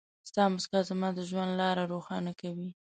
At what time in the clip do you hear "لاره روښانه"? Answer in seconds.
1.61-2.31